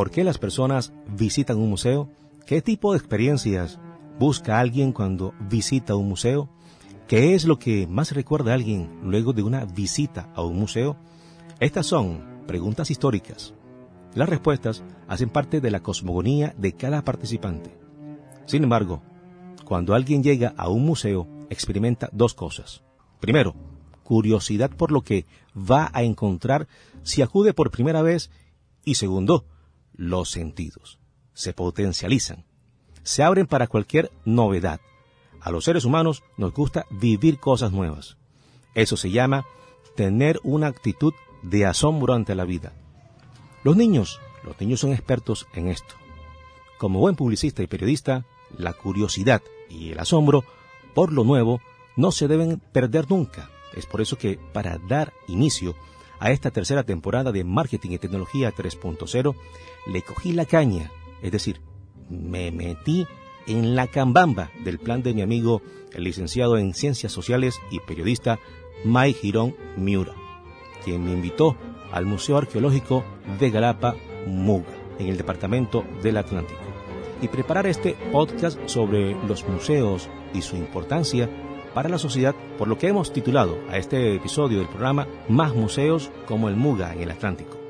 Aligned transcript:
¿Por 0.00 0.10
qué 0.10 0.24
las 0.24 0.38
personas 0.38 0.94
visitan 1.14 1.58
un 1.58 1.68
museo? 1.68 2.08
¿Qué 2.46 2.62
tipo 2.62 2.92
de 2.92 2.98
experiencias 2.98 3.78
busca 4.18 4.58
alguien 4.58 4.92
cuando 4.92 5.34
visita 5.50 5.94
un 5.94 6.08
museo? 6.08 6.48
¿Qué 7.06 7.34
es 7.34 7.44
lo 7.44 7.58
que 7.58 7.86
más 7.86 8.12
recuerda 8.12 8.52
a 8.52 8.54
alguien 8.54 8.98
luego 9.02 9.34
de 9.34 9.42
una 9.42 9.66
visita 9.66 10.32
a 10.34 10.40
un 10.40 10.58
museo? 10.58 10.96
Estas 11.58 11.84
son 11.84 12.44
preguntas 12.46 12.90
históricas. 12.90 13.52
Las 14.14 14.30
respuestas 14.30 14.82
hacen 15.06 15.28
parte 15.28 15.60
de 15.60 15.70
la 15.70 15.82
cosmogonía 15.82 16.54
de 16.56 16.72
cada 16.72 17.04
participante. 17.04 17.76
Sin 18.46 18.62
embargo, 18.62 19.02
cuando 19.66 19.94
alguien 19.94 20.22
llega 20.22 20.54
a 20.56 20.70
un 20.70 20.86
museo, 20.86 21.28
experimenta 21.50 22.08
dos 22.10 22.32
cosas. 22.32 22.82
Primero, 23.20 23.54
curiosidad 24.02 24.70
por 24.70 24.92
lo 24.92 25.02
que 25.02 25.26
va 25.54 25.90
a 25.92 26.04
encontrar 26.04 26.68
si 27.02 27.20
acude 27.20 27.52
por 27.52 27.70
primera 27.70 28.00
vez. 28.00 28.30
Y 28.82 28.94
segundo, 28.94 29.44
los 30.00 30.30
sentidos. 30.30 30.98
Se 31.34 31.52
potencializan. 31.52 32.46
Se 33.02 33.22
abren 33.22 33.46
para 33.46 33.66
cualquier 33.66 34.10
novedad. 34.24 34.80
A 35.42 35.50
los 35.50 35.64
seres 35.64 35.84
humanos 35.84 36.22
nos 36.38 36.54
gusta 36.54 36.86
vivir 36.90 37.38
cosas 37.38 37.70
nuevas. 37.70 38.16
Eso 38.74 38.96
se 38.96 39.10
llama 39.10 39.44
tener 39.96 40.40
una 40.42 40.68
actitud 40.68 41.12
de 41.42 41.66
asombro 41.66 42.14
ante 42.14 42.34
la 42.34 42.46
vida. 42.46 42.72
Los 43.62 43.76
niños, 43.76 44.20
los 44.42 44.58
niños 44.58 44.80
son 44.80 44.92
expertos 44.92 45.46
en 45.52 45.68
esto. 45.68 45.94
Como 46.78 47.00
buen 47.00 47.14
publicista 47.14 47.62
y 47.62 47.66
periodista, 47.66 48.24
la 48.56 48.72
curiosidad 48.72 49.42
y 49.68 49.90
el 49.90 49.98
asombro 49.98 50.44
por 50.94 51.12
lo 51.12 51.24
nuevo 51.24 51.60
no 51.96 52.10
se 52.10 52.26
deben 52.26 52.58
perder 52.72 53.10
nunca. 53.10 53.50
Es 53.74 53.84
por 53.84 54.00
eso 54.00 54.16
que 54.16 54.38
para 54.54 54.78
dar 54.78 55.12
inicio 55.28 55.76
a 56.20 56.30
esta 56.30 56.50
tercera 56.50 56.84
temporada 56.84 57.32
de 57.32 57.44
Marketing 57.44 57.90
y 57.90 57.98
Tecnología 57.98 58.54
3.0, 58.54 59.34
le 59.86 60.02
cogí 60.02 60.32
la 60.32 60.44
caña, 60.44 60.92
es 61.22 61.32
decir, 61.32 61.60
me 62.10 62.52
metí 62.52 63.06
en 63.46 63.74
la 63.74 63.86
cambamba 63.86 64.50
del 64.62 64.78
plan 64.78 65.02
de 65.02 65.14
mi 65.14 65.22
amigo, 65.22 65.62
el 65.92 66.04
licenciado 66.04 66.58
en 66.58 66.74
Ciencias 66.74 67.10
Sociales 67.10 67.58
y 67.70 67.80
periodista 67.80 68.38
Mai 68.84 69.14
Girón 69.14 69.56
Miura, 69.76 70.14
quien 70.84 71.04
me 71.04 71.12
invitó 71.12 71.56
al 71.90 72.06
Museo 72.06 72.36
Arqueológico 72.36 73.02
de 73.38 73.50
Galapa, 73.50 73.96
Muga, 74.26 74.68
en 74.98 75.08
el 75.08 75.16
departamento 75.16 75.84
del 76.02 76.18
Atlántico. 76.18 76.60
Y 77.22 77.28
preparar 77.28 77.66
este 77.66 77.96
podcast 78.12 78.58
sobre 78.66 79.14
los 79.26 79.46
museos 79.48 80.08
y 80.32 80.42
su 80.42 80.56
importancia 80.56 81.28
para 81.74 81.88
la 81.88 81.98
sociedad, 81.98 82.34
por 82.58 82.68
lo 82.68 82.78
que 82.78 82.88
hemos 82.88 83.12
titulado 83.12 83.58
a 83.70 83.78
este 83.78 84.14
episodio 84.14 84.58
del 84.58 84.68
programa 84.68 85.06
Más 85.28 85.54
museos 85.54 86.10
como 86.26 86.48
el 86.48 86.56
Muga 86.56 86.92
en 86.92 87.02
el 87.02 87.10
Atlántico. 87.10 87.60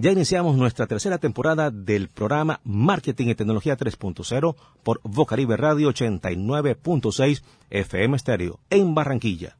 Ya 0.00 0.12
iniciamos 0.12 0.56
nuestra 0.56 0.86
tercera 0.86 1.18
temporada 1.18 1.72
del 1.72 2.08
programa 2.08 2.60
Marketing 2.62 3.26
y 3.26 3.34
Tecnología 3.34 3.76
3.0 3.76 4.54
por 4.84 5.00
Vocaribe 5.02 5.56
Radio 5.56 5.90
89.6 5.92 7.42
FM 7.70 8.16
Stereo 8.16 8.60
en 8.70 8.94
Barranquilla. 8.94 9.56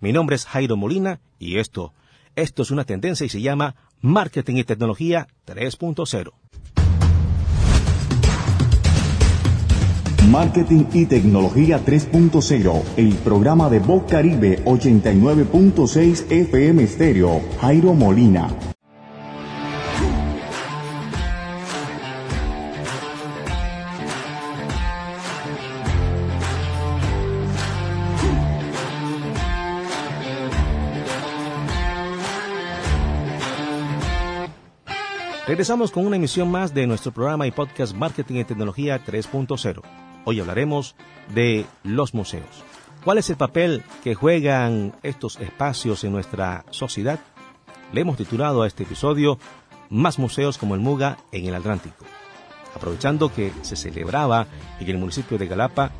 Mi 0.00 0.12
nombre 0.12 0.36
es 0.36 0.44
Jairo 0.44 0.76
Molina 0.76 1.20
y 1.38 1.58
esto, 1.58 1.94
esto 2.36 2.62
es 2.62 2.70
una 2.70 2.84
tendencia 2.84 3.24
y 3.24 3.30
se 3.30 3.40
llama 3.40 3.76
Marketing 4.02 4.56
y 4.56 4.64
Tecnología 4.64 5.26
3.0. 5.46 6.32
Marketing 10.30 10.84
y 10.92 11.06
Tecnología 11.06 11.80
3.0, 11.82 12.82
el 12.98 13.14
programa 13.14 13.70
de 13.70 13.78
Voz 13.78 14.04
Caribe 14.04 14.62
89.6 14.66 16.30
FM 16.30 16.86
Stereo, 16.86 17.40
Jairo 17.58 17.94
Molina. 17.94 18.48
Regresamos 35.46 35.90
con 35.90 36.04
una 36.04 36.16
emisión 36.16 36.50
más 36.50 36.74
de 36.74 36.86
nuestro 36.86 37.12
programa 37.12 37.46
y 37.46 37.50
podcast 37.50 37.96
Marketing 37.96 38.34
y 38.34 38.44
Tecnología 38.44 39.02
3.0. 39.02 40.07
Hoy 40.30 40.40
hablaremos 40.40 40.94
de 41.34 41.64
los 41.84 42.12
museos. 42.12 42.62
¿Cuál 43.02 43.16
es 43.16 43.30
el 43.30 43.36
papel 43.36 43.82
que 44.04 44.14
juegan 44.14 44.92
estos 45.02 45.40
espacios 45.40 46.04
en 46.04 46.12
nuestra 46.12 46.66
sociedad? 46.68 47.18
Le 47.94 48.02
hemos 48.02 48.18
titulado 48.18 48.60
a 48.60 48.66
este 48.66 48.82
episodio 48.82 49.38
Más 49.88 50.18
museos 50.18 50.58
como 50.58 50.74
el 50.74 50.82
Muga 50.82 51.16
en 51.32 51.46
el 51.46 51.54
Atlántico. 51.54 52.04
Aprovechando 52.76 53.32
que 53.32 53.50
se 53.62 53.74
celebraba 53.74 54.46
en 54.78 54.90
el 54.90 54.98
municipio 54.98 55.38
de 55.38 55.46
Galapa, 55.46 55.92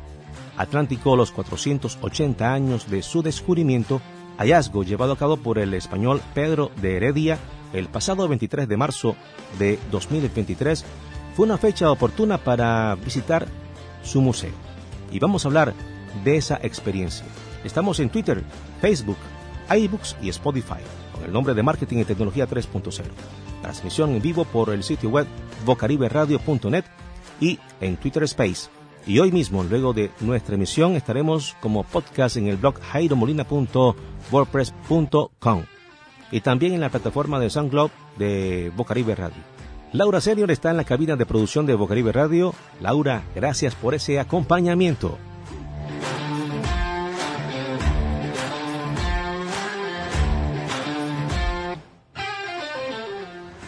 Atlántico, 0.57 1.15
los 1.15 1.31
480 1.31 2.53
años 2.53 2.87
de 2.87 3.01
su 3.01 3.23
descubrimiento, 3.23 3.99
hallazgo 4.37 4.83
llevado 4.83 5.13
a 5.13 5.17
cabo 5.17 5.37
por 5.37 5.57
el 5.57 5.73
español 5.73 6.21
Pedro 6.35 6.69
de 6.79 6.97
Heredia 6.97 7.39
el 7.73 7.87
pasado 7.87 8.27
23 8.27 8.67
de 8.67 8.77
marzo 8.77 9.15
de 9.57 9.79
2023, 9.89 10.85
fue 11.35 11.47
una 11.47 11.57
fecha 11.57 11.89
oportuna 11.89 12.37
para 12.37 12.93
visitar 12.93 13.47
su 14.09 14.21
museo. 14.21 14.51
Y 15.11 15.19
vamos 15.19 15.45
a 15.45 15.49
hablar 15.49 15.73
de 16.23 16.37
esa 16.37 16.59
experiencia. 16.61 17.25
Estamos 17.63 17.99
en 17.99 18.09
Twitter, 18.09 18.43
Facebook, 18.81 19.17
iBooks 19.69 20.17
y 20.21 20.29
Spotify 20.29 20.81
con 21.13 21.25
el 21.25 21.31
nombre 21.31 21.53
de 21.53 21.61
Marketing 21.63 21.99
y 21.99 22.05
Tecnología 22.05 22.47
3.0. 22.47 23.03
Transmisión 23.61 24.15
en 24.15 24.21
vivo 24.21 24.45
por 24.45 24.71
el 24.71 24.83
sitio 24.83 25.09
web 25.09 25.27
vocariberadio.net 25.65 26.85
y 27.39 27.59
en 27.81 27.97
Twitter 27.97 28.23
Space. 28.23 28.69
Y 29.05 29.19
hoy 29.19 29.31
mismo, 29.31 29.63
luego 29.63 29.93
de 29.93 30.09
nuestra 30.19 30.55
emisión, 30.55 30.95
estaremos 30.95 31.55
como 31.61 31.83
podcast 31.83 32.37
en 32.37 32.47
el 32.47 32.57
blog 32.57 32.81
jairomolina.wordpress.com 32.81 35.63
y 36.31 36.41
también 36.41 36.73
en 36.73 36.81
la 36.81 36.89
plataforma 36.89 37.39
de 37.39 37.49
SoundCloud 37.49 37.89
de 38.17 38.71
Bocaribe 38.75 39.15
Radio. 39.15 39.58
Laura 39.91 40.21
Senior 40.21 40.51
está 40.51 40.69
en 40.69 40.77
la 40.77 40.83
cabina 40.83 41.15
de 41.15 41.25
producción 41.25 41.65
de 41.65 41.73
Bocaribe 41.73 42.11
Radio. 42.11 42.53
Laura, 42.79 43.23
gracias 43.33 43.73
por 43.73 43.95
ese 43.95 44.19
acompañamiento. 44.19 45.17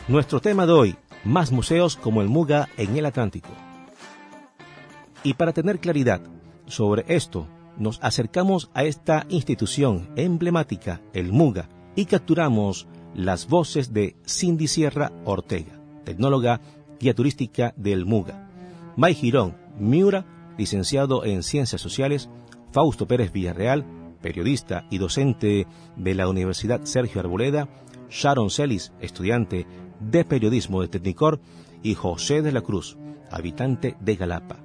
Nuestro 0.08 0.42
tema 0.42 0.68
de 0.68 0.74
hoy, 0.74 0.96
más 1.24 1.52
museos 1.52 1.96
como 1.96 2.22
el 2.22 2.28
Muga 2.28 2.70
en 2.78 2.96
el 2.98 3.08
Atlántico. 3.08 3.50
Y 5.24 5.34
para 5.34 5.54
tener 5.54 5.80
claridad 5.80 6.22
sobre 6.68 7.04
esto, 7.08 7.48
nos 7.78 7.98
acercamos 8.04 8.70
a 8.76 8.84
esta 8.84 9.26
institución 9.30 10.12
emblemática, 10.16 11.02
el 11.14 11.32
Muga, 11.32 11.68
y 11.96 12.06
capturamos 12.06 12.88
las 13.16 13.48
voces 13.48 13.92
de 13.92 14.16
Cindy 14.28 14.68
Sierra 14.68 15.12
Ortega, 15.26 15.81
tecnóloga 16.04 16.62
guía 17.00 17.14
turística 17.14 17.74
del 17.78 18.06
MUGA, 18.06 18.48
May 18.96 19.16
Girón 19.16 19.56
Miura, 19.80 20.26
licenciado 20.58 21.26
en 21.26 21.44
Ciencias 21.44 21.82
Sociales, 21.82 22.30
Fausto 22.72 23.08
Pérez 23.08 23.32
Villarreal, 23.32 23.86
periodista 24.22 24.86
y 24.90 24.98
docente 24.98 25.68
de 25.96 26.16
la 26.16 26.28
Universidad 26.28 26.84
Sergio 26.84 27.22
Arboleda, 27.22 27.68
Sharon 28.10 28.50
Celis, 28.50 28.92
estudiante 29.02 29.66
de 30.00 30.26
periodismo 30.26 30.82
de 30.82 30.88
Tecnicor, 30.88 31.40
y 31.84 31.96
José 31.96 32.42
de 32.42 32.52
la 32.52 32.62
Cruz, 32.62 32.98
habitante 33.32 33.96
de 34.00 34.16
Galapa. 34.16 34.58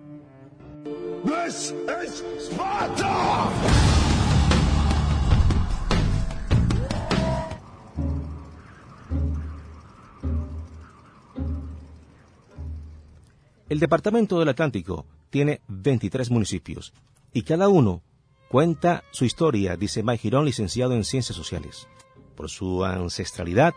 El 13.69 13.81
Departamento 13.81 14.39
del 14.39 14.49
Atlántico 14.49 15.07
tiene 15.29 15.61
23 15.67 16.31
municipios 16.31 16.93
y 17.33 17.43
cada 17.43 17.69
uno 17.69 18.01
cuenta 18.49 19.03
su 19.11 19.25
historia, 19.25 19.77
dice 19.77 20.05
Mike 20.05 20.23
Girón, 20.23 20.45
licenciado 20.45 20.93
en 20.93 21.03
Ciencias 21.03 21.37
Sociales, 21.37 21.89
por 22.37 22.49
su 22.49 22.85
ancestralidad, 22.85 23.75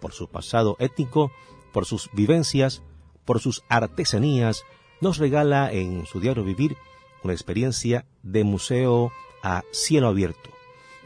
por 0.00 0.12
su 0.12 0.28
pasado 0.28 0.76
étnico, 0.78 1.32
por 1.72 1.86
sus 1.86 2.08
vivencias, 2.12 2.82
por 3.24 3.40
sus 3.40 3.64
artesanías, 3.68 4.62
nos 5.00 5.18
regala 5.18 5.72
en 5.72 6.06
su 6.06 6.20
diario 6.20 6.44
vivir 6.44 6.76
una 7.24 7.32
experiencia 7.32 8.06
de 8.22 8.44
museo 8.44 9.10
a 9.42 9.64
cielo 9.72 10.06
abierto, 10.06 10.50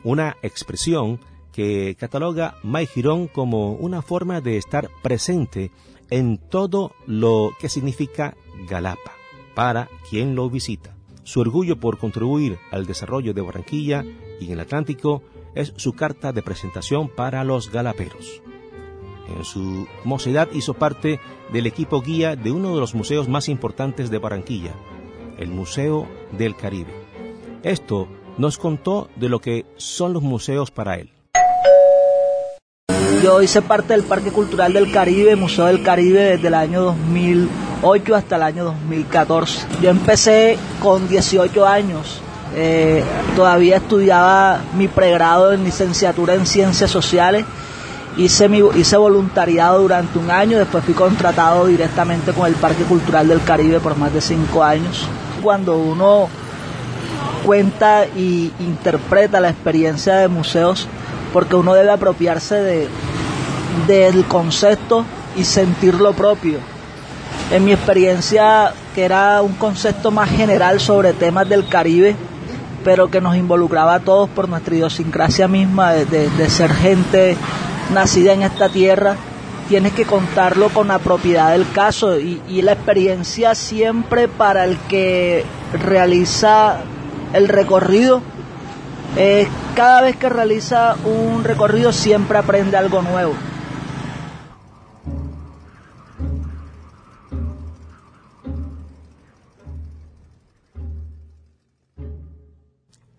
una 0.05 0.37
expresión 0.43 1.21
que 1.53 1.97
cataloga 1.99 2.59
Mike 2.63 2.93
Girón 2.93 3.29
como 3.29 3.73
una 3.73 4.03
forma 4.03 4.43
de 4.43 4.59
estar 4.59 4.91
presente 5.03 5.71
en 6.11 6.39
todo 6.39 6.93
lo 7.07 7.51
que 7.61 7.69
significa 7.69 8.37
Galapa 8.69 9.13
para 9.55 9.89
quien 10.09 10.35
lo 10.35 10.51
visita. 10.51 10.95
Su 11.25 11.41
orgullo 11.41 11.81
por 11.81 11.99
contribuir 11.99 12.59
al 12.71 12.87
desarrollo 12.87 13.35
de 13.35 13.41
Barranquilla 13.41 14.05
y 14.39 14.47
en 14.47 14.53
el 14.53 14.61
Atlántico 14.61 15.23
es 15.55 15.73
su 15.77 15.95
carta 15.95 16.33
de 16.33 16.43
presentación 16.43 17.09
para 17.09 17.43
los 17.43 17.73
galaperos. 17.73 18.43
en 19.35 19.45
su 19.45 19.89
mocedad 20.05 20.49
hizo 20.53 20.75
parte 20.75 21.19
del 21.53 21.67
equipo 21.67 22.01
guía 22.01 22.37
de 22.37 22.53
uno 22.53 22.75
de 22.75 22.81
los 22.81 22.95
museos 22.95 23.29
más 23.29 23.49
importantes 23.49 24.09
de 24.09 24.19
Barranquilla, 24.19 24.73
el 25.39 25.49
Museo 25.49 26.07
del 26.39 26.55
Caribe. 26.55 26.93
Esto 27.65 28.07
nos 28.39 28.59
contó 28.59 29.09
de 29.17 29.29
lo 29.29 29.41
que 29.41 29.67
son 29.77 30.13
los 30.13 30.23
museos 30.23 30.71
para 30.71 30.97
él. 30.97 31.16
Yo 33.23 33.41
hice 33.41 33.63
parte 33.63 33.95
del 33.95 34.03
Parque 34.03 34.31
Cultural 34.31 34.73
del 34.73 34.93
Caribe, 34.93 35.37
Museo 35.37 35.67
del 35.67 35.83
Caribe, 35.83 36.37
desde 36.37 36.49
el 36.49 36.55
año 36.55 36.83
2008 36.83 38.15
hasta 38.15 38.37
el 38.37 38.43
año 38.43 38.65
2014. 38.65 39.67
Yo 39.81 39.91
empecé 39.91 40.59
con 40.83 41.09
18 41.09 41.67
años. 41.67 42.21
Eh, 42.55 43.03
todavía 43.35 43.77
estudiaba 43.79 44.61
mi 44.77 44.89
pregrado 44.89 45.53
en 45.53 45.65
licenciatura 45.65 46.35
en 46.35 46.47
Ciencias 46.47 46.91
Sociales. 46.91 47.47
Hice, 48.19 48.49
mi, 48.49 48.63
hice 48.77 48.97
voluntariado 48.97 49.81
durante 49.81 50.19
un 50.19 50.31
año, 50.31 50.59
después 50.59 50.85
fui 50.85 50.95
contratado 50.95 51.67
directamente 51.67 52.33
con 52.33 52.47
el 52.47 52.55
Parque 52.55 52.85
Cultural 52.85 53.29
del 53.29 53.43
Caribe 53.43 53.81
por 53.81 53.97
más 53.97 54.13
de 54.13 54.21
cinco 54.21 54.63
años. 54.63 55.07
Cuando 55.43 55.79
uno 55.79 56.29
cuenta 57.45 58.07
y 58.07 58.53
interpreta 58.61 59.41
la 59.41 59.51
experiencia 59.51 60.17
de 60.17 60.29
museos, 60.29 60.89
porque 61.37 61.55
uno 61.55 61.75
debe 61.75 61.91
apropiarse 61.91 62.55
de, 62.55 62.89
del 63.87 64.25
concepto 64.25 65.05
y 65.37 65.45
sentir 65.45 65.97
lo 65.97 66.15
propio. 66.15 66.61
En 67.51 67.63
mi 67.63 67.73
experiencia, 67.73 68.73
que 68.95 69.05
era 69.05 69.43
un 69.43 69.53
concepto 69.53 70.11
más 70.11 70.31
general 70.31 70.81
sobre 70.81 71.13
temas 71.13 71.47
del 71.47 71.69
Caribe, 71.69 72.17
pero 72.85 73.11
que 73.11 73.21
nos 73.21 73.37
involucraba 73.37 73.97
a 73.97 74.01
todos 74.01 74.31
por 74.31 74.49
nuestra 74.49 74.77
idiosincrasia 74.77 75.47
misma 75.47 75.93
de, 75.93 76.49
ser 76.49 76.73
gente 76.73 77.37
nacida 77.93 78.33
en 78.33 78.41
esta 78.41 78.71
tierra, 78.71 79.17
tienes 79.69 79.93
que 79.93 80.07
contarlo 80.07 80.71
con 80.71 80.89
la 80.89 81.01
propiedad 81.01 81.53
del 81.53 81.71
caso 81.71 82.19
y, 82.19 82.41
y 82.49 82.63
la 82.63 82.73
experiencia 82.73 83.55
siempre 83.55 84.27
para 84.27 84.65
el 84.65 84.79
que 84.89 85.45
realiza 85.85 86.79
el 87.35 87.47
recorrido 87.49 88.23
eh, 89.17 89.49
cada 89.75 90.03
vez 90.03 90.17
que 90.17 90.29
realiza 90.29 90.97
un 91.05 91.45
recorrido 91.45 91.93
siempre 91.93 92.39
aprende 92.39 92.77
algo 92.77 93.03
nuevo. 93.03 93.35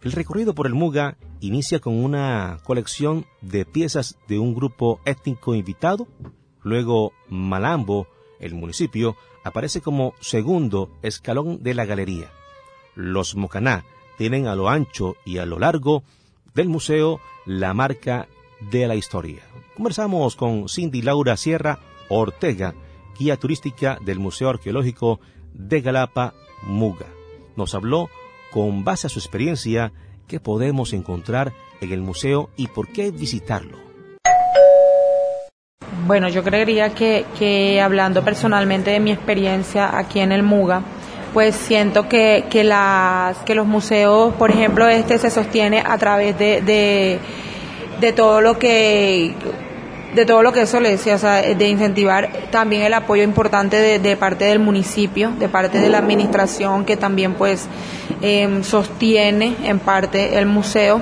El 0.08 0.14
recorrido 0.14 0.56
por 0.56 0.68
el 0.68 0.74
Muga 0.74 1.18
inicia 1.42 1.80
con 1.80 2.02
una 2.02 2.60
colección 2.64 3.26
de 3.42 3.66
piezas 3.66 4.18
de 4.28 4.40
un 4.40 4.56
grupo 4.56 5.02
étnico 5.04 5.54
invitado, 5.54 6.08
luego 6.64 7.12
Malambo, 7.28 8.08
el 8.40 8.54
municipio, 8.54 9.18
aparece 9.44 9.82
como 9.82 10.14
segundo 10.22 10.90
escalón 11.02 11.62
de 11.62 11.74
la 11.74 11.86
galería. 11.86 12.32
Los 12.96 13.36
Mocaná, 13.36 13.84
tienen 14.18 14.48
a 14.48 14.56
lo 14.56 14.70
ancho 14.70 15.16
y 15.26 15.38
a 15.38 15.46
lo 15.46 15.60
largo 15.60 16.04
del 16.54 16.70
museo 16.70 17.20
la 17.46 17.74
marca 17.74 18.28
de 18.72 18.88
la 18.88 18.96
historia. 18.96 19.42
Conversamos 19.76 20.36
con 20.36 20.68
Cindy 20.68 21.02
Laura 21.02 21.38
Sierra 21.38 21.80
Ortega, 22.10 22.74
guía 23.18 23.38
turística 23.38 24.00
del 24.02 24.20
Museo 24.20 24.50
Arqueológico 24.50 25.20
de 25.54 25.82
Galapa, 25.82 26.34
Muga. 26.64 27.08
Nos 27.56 27.76
habló 27.76 28.10
con 28.52 28.84
base 28.84 29.08
a 29.08 29.10
su 29.10 29.20
experiencia 29.20 29.92
qué 30.28 30.40
podemos 30.40 30.94
encontrar 30.94 31.54
en 31.82 31.92
el 31.92 32.02
museo 32.02 32.50
y 32.58 32.68
por 32.68 32.88
qué 32.88 33.12
visitarlo. 33.12 33.78
Bueno, 36.06 36.30
yo 36.30 36.44
creería 36.44 36.94
que, 36.96 37.26
que 37.38 37.82
hablando 37.82 38.24
personalmente 38.24 38.92
de 38.92 39.00
mi 39.00 39.12
experiencia 39.12 39.98
aquí 39.98 40.20
en 40.20 40.32
el 40.32 40.42
Muga, 40.42 40.82
pues 41.34 41.56
siento 41.56 42.08
que, 42.08 42.46
que, 42.50 42.64
las, 42.64 43.38
que 43.40 43.56
los 43.56 43.68
museos, 43.68 44.34
por 44.36 44.52
ejemplo, 44.52 44.88
este 44.88 45.18
se 45.18 45.30
sostiene 45.30 45.84
a 45.86 45.98
través 45.98 46.38
de, 46.38 47.20
de, 48.00 48.14
todo 48.14 48.42
lo 48.42 48.58
que 48.58 49.34
de 50.16 50.26
todo 50.26 50.42
lo 50.42 50.54
que 50.54 50.62
eso 50.62 50.80
le 50.80 50.92
decía, 50.92 51.16
o 51.16 51.20
sea, 51.20 51.42
de 51.42 51.68
incentivar 51.68 52.32
también 52.50 52.82
el 52.84 52.94
apoyo 52.94 53.24
importante 53.24 54.00
de, 54.00 54.18
parte 54.18 54.46
del 54.46 54.60
municipio, 54.60 55.32
de 55.38 55.50
parte 55.50 55.80
de 55.80 55.90
la 55.90 56.00
administración 56.00 56.86
que 56.86 56.98
también 56.98 57.34
pues 57.34 57.68
eh, 58.22 58.62
sostiene 58.64 59.56
en 59.64 59.80
parte 59.80 60.38
el 60.38 60.46
museo 60.46 61.02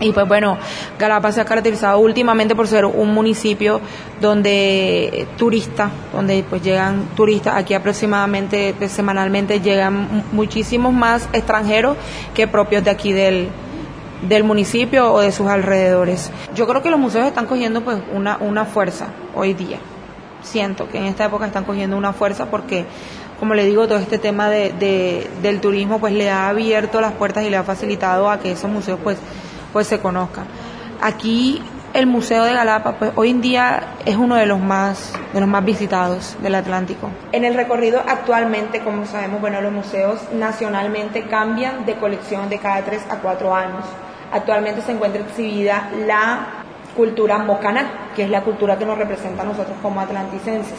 y 0.00 0.12
pues 0.12 0.28
bueno, 0.28 0.58
Galapa 0.98 1.32
se 1.32 1.40
ha 1.40 1.44
caracterizado 1.44 1.98
últimamente 1.98 2.54
por 2.54 2.68
ser 2.68 2.84
un 2.84 3.12
municipio 3.12 3.80
donde 4.20 5.26
turistas, 5.36 5.90
donde 6.12 6.44
pues 6.48 6.62
llegan 6.62 7.08
turistas, 7.16 7.56
aquí 7.56 7.74
aproximadamente 7.74 8.74
semanalmente 8.88 9.60
llegan 9.60 10.24
muchísimos 10.32 10.92
más 10.92 11.28
extranjeros 11.32 11.96
que 12.32 12.46
propios 12.46 12.84
de 12.84 12.90
aquí 12.90 13.12
del, 13.12 13.48
del 14.28 14.44
municipio 14.44 15.12
o 15.12 15.20
de 15.20 15.32
sus 15.32 15.48
alrededores. 15.48 16.30
Yo 16.54 16.68
creo 16.68 16.80
que 16.82 16.90
los 16.90 17.00
museos 17.00 17.26
están 17.26 17.46
cogiendo 17.46 17.82
pues 17.82 17.98
una, 18.12 18.36
una 18.40 18.64
fuerza 18.66 19.08
hoy 19.34 19.54
día. 19.54 19.78
Siento 20.42 20.88
que 20.88 20.98
en 20.98 21.06
esta 21.06 21.24
época 21.24 21.46
están 21.46 21.64
cogiendo 21.64 21.96
una 21.96 22.12
fuerza 22.12 22.46
porque 22.46 22.86
como 23.40 23.54
le 23.54 23.64
digo, 23.64 23.86
todo 23.86 23.98
este 23.98 24.18
tema 24.18 24.50
de, 24.50 24.72
de, 24.72 25.30
del 25.42 25.60
turismo 25.60 26.00
pues 26.00 26.12
le 26.12 26.28
ha 26.28 26.48
abierto 26.48 27.00
las 27.00 27.12
puertas 27.12 27.44
y 27.44 27.50
le 27.50 27.56
ha 27.56 27.62
facilitado 27.62 28.28
a 28.30 28.40
que 28.40 28.50
esos 28.50 28.68
museos 28.68 28.98
pues 29.02 29.16
pues 29.72 29.86
se 29.86 30.00
conozca. 30.00 30.44
Aquí 31.00 31.62
el 31.94 32.06
Museo 32.06 32.44
de 32.44 32.52
Galapa, 32.52 32.92
pues 32.92 33.12
hoy 33.16 33.30
en 33.30 33.40
día 33.40 33.94
es 34.04 34.16
uno 34.16 34.36
de 34.36 34.46
los 34.46 34.60
más 34.60 35.12
de 35.32 35.40
los 35.40 35.48
más 35.48 35.64
visitados 35.64 36.36
del 36.42 36.54
Atlántico. 36.54 37.10
En 37.32 37.44
el 37.44 37.54
recorrido 37.54 38.02
actualmente, 38.06 38.80
como 38.80 39.06
sabemos, 39.06 39.40
bueno, 39.40 39.60
los 39.60 39.72
museos 39.72 40.20
nacionalmente 40.32 41.24
cambian 41.26 41.86
de 41.86 41.94
colección 41.96 42.48
de 42.48 42.58
cada 42.58 42.82
tres 42.82 43.02
a 43.10 43.16
cuatro 43.16 43.54
años. 43.54 43.84
Actualmente 44.32 44.82
se 44.82 44.92
encuentra 44.92 45.22
exhibida 45.22 45.90
la 46.06 46.64
cultura 46.96 47.38
mocana, 47.38 48.10
que 48.14 48.24
es 48.24 48.30
la 48.30 48.42
cultura 48.42 48.78
que 48.78 48.84
nos 48.84 48.98
representa 48.98 49.42
a 49.42 49.46
nosotros 49.46 49.76
como 49.82 50.00
atlanticenses. 50.00 50.78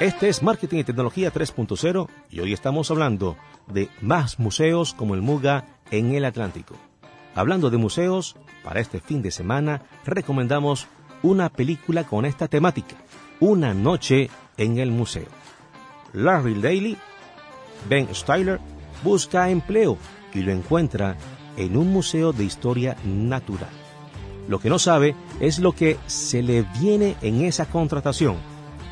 Este 0.00 0.28
es 0.28 0.44
Marketing 0.44 0.78
y 0.78 0.84
Tecnología 0.84 1.32
3.0 1.32 2.08
y 2.30 2.38
hoy 2.38 2.52
estamos 2.52 2.88
hablando 2.92 3.36
de 3.66 3.88
más 4.00 4.38
museos 4.38 4.94
como 4.94 5.16
el 5.16 5.22
Muga 5.22 5.64
en 5.90 6.14
el 6.14 6.24
Atlántico. 6.24 6.76
Hablando 7.34 7.68
de 7.68 7.78
museos, 7.78 8.36
para 8.62 8.78
este 8.78 9.00
fin 9.00 9.22
de 9.22 9.32
semana 9.32 9.82
recomendamos 10.04 10.86
una 11.24 11.48
película 11.48 12.04
con 12.04 12.26
esta 12.26 12.46
temática, 12.46 12.94
Una 13.40 13.74
noche 13.74 14.30
en 14.56 14.78
el 14.78 14.92
museo. 14.92 15.26
Larry 16.12 16.54
Daly, 16.54 16.96
Ben 17.88 18.08
Styler, 18.14 18.60
busca 19.02 19.50
empleo 19.50 19.98
y 20.32 20.42
lo 20.42 20.52
encuentra 20.52 21.16
en 21.56 21.76
un 21.76 21.92
museo 21.92 22.32
de 22.32 22.44
historia 22.44 22.96
natural. 23.04 23.70
Lo 24.46 24.60
que 24.60 24.70
no 24.70 24.78
sabe 24.78 25.16
es 25.40 25.58
lo 25.58 25.72
que 25.72 25.96
se 26.06 26.40
le 26.40 26.64
viene 26.80 27.16
en 27.20 27.44
esa 27.44 27.66
contratación 27.66 28.36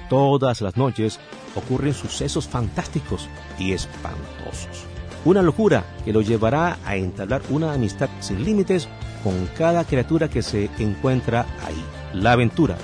Todas 0.09 0.61
las 0.61 0.77
noches 0.77 1.19
ocurren 1.55 1.95
sucesos 1.95 2.47
fantásticos 2.47 3.29
y 3.59 3.73
espantosos. 3.73 4.85
Una 5.25 5.43
locura 5.43 5.85
que 6.05 6.13
lo 6.13 6.21
llevará 6.21 6.79
a 6.85 6.97
entablar 6.97 7.43
una 7.51 7.73
amistad 7.73 8.09
sin 8.21 8.45
límites 8.45 8.89
con 9.25 9.49
cada 9.59 9.85
criatura 9.85 10.29
que 10.29 10.43
se 10.43 10.71
encuentra 10.79 11.47
ahí. 11.65 11.85
La 12.13 12.33
aventura, 12.33 12.77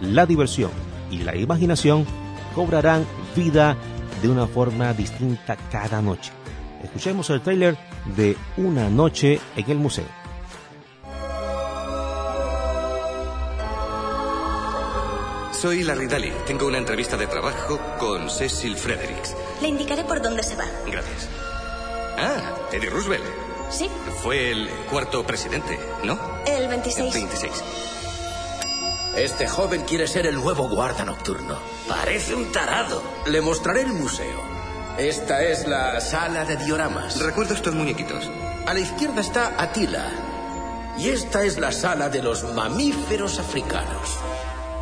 la 0.00 0.24
diversión 0.24 0.70
y 1.10 1.18
la 1.18 1.36
imaginación 1.36 2.06
cobrarán 2.54 3.04
vida 3.36 3.76
de 4.22 4.28
una 4.28 4.46
forma 4.46 4.94
distinta 4.94 5.56
cada 5.70 6.00
noche. 6.00 6.32
Escuchemos 6.82 7.28
el 7.30 7.42
trailer 7.42 7.76
de 8.16 8.36
Una 8.56 8.88
noche 8.88 9.40
en 9.56 9.70
el 9.70 9.78
museo. 9.78 10.21
Soy 15.62 15.84
Larry 15.84 16.08
Daly. 16.08 16.32
Tengo 16.44 16.66
una 16.66 16.78
entrevista 16.78 17.16
de 17.16 17.28
trabajo 17.28 17.78
con 17.96 18.28
Cecil 18.28 18.76
Fredericks. 18.76 19.36
Le 19.60 19.68
indicaré 19.68 20.02
por 20.02 20.20
dónde 20.20 20.42
se 20.42 20.56
va. 20.56 20.64
Gracias. 20.88 21.28
Ah, 22.18 22.66
Teddy 22.68 22.88
Roosevelt. 22.88 23.22
Sí. 23.70 23.88
Fue 24.24 24.50
el 24.50 24.68
cuarto 24.90 25.24
presidente, 25.24 25.78
¿no? 26.02 26.18
El 26.46 26.66
26. 26.66 27.14
El 27.14 27.26
26. 27.26 27.52
Este 29.14 29.46
joven 29.46 29.82
quiere 29.82 30.08
ser 30.08 30.26
el 30.26 30.34
nuevo 30.34 30.68
guarda 30.68 31.04
nocturno. 31.04 31.56
Parece 31.88 32.34
un 32.34 32.50
tarado. 32.50 33.00
Le 33.26 33.40
mostraré 33.40 33.82
el 33.82 33.92
museo. 33.92 34.42
Esta 34.98 35.44
es 35.44 35.68
la 35.68 36.00
sala 36.00 36.44
de 36.44 36.56
dioramas. 36.56 37.20
Recuerdo 37.20 37.54
estos 37.54 37.72
muñequitos. 37.72 38.28
A 38.66 38.74
la 38.74 38.80
izquierda 38.80 39.20
está 39.20 39.54
Atila. 39.62 40.10
Y 40.98 41.10
esta 41.10 41.44
es 41.44 41.56
la 41.56 41.70
sala 41.70 42.08
de 42.08 42.20
los 42.20 42.52
mamíferos 42.52 43.38
africanos. 43.38 44.18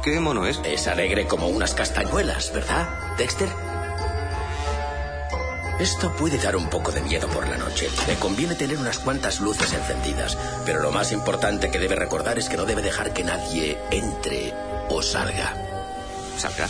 ¿Qué 0.03 0.19
mono 0.19 0.47
es? 0.47 0.61
Es 0.65 0.89
alegre 0.89 1.27
como 1.27 1.49
unas 1.49 1.75
castañuelas, 1.75 2.53
¿verdad, 2.55 2.89
Dexter? 3.19 3.49
Esto 5.79 6.11
puede 6.17 6.39
dar 6.39 6.57
un 6.57 6.71
poco 6.71 6.91
de 6.91 7.03
miedo 7.03 7.29
por 7.29 7.47
la 7.47 7.59
noche. 7.59 7.89
Le 8.07 8.15
conviene 8.15 8.55
tener 8.55 8.79
unas 8.79 8.99
cuantas 8.99 9.41
luces 9.41 9.75
encendidas. 9.75 10.39
Pero 10.65 10.81
lo 10.81 10.91
más 10.91 11.13
importante 11.13 11.71
que 11.71 11.79
debe 11.79 11.97
recordar 11.97 12.39
es 12.39 12.49
que 12.49 12.57
no 12.57 12.65
debe 12.65 12.81
dejar 12.81 13.13
que 13.13 13.25
nadie 13.25 13.79
entre 13.91 14.55
o 14.89 15.03
salga. 15.03 15.55
¿Salga? 16.39 16.67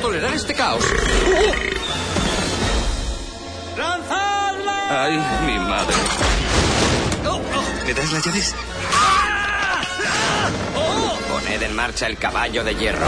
Tolerar 0.00 0.34
este 0.34 0.54
caos. 0.54 0.84
¡Ay, 4.88 5.20
mi 5.46 5.58
madre! 5.58 5.94
¿Me 7.84 7.94
das 7.94 8.12
las 8.12 8.24
llaves? 8.24 8.54
Poned 11.28 11.62
en 11.62 11.74
marcha 11.74 12.06
el 12.06 12.18
caballo 12.18 12.62
de 12.62 12.74
hierro. 12.74 13.06